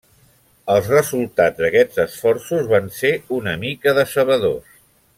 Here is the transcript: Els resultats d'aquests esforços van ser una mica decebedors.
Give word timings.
Els 0.75 0.87
resultats 0.93 1.61
d'aquests 1.65 2.01
esforços 2.05 2.73
van 2.75 2.91
ser 3.01 3.13
una 3.39 3.55
mica 3.67 3.95
decebedors. 4.03 4.79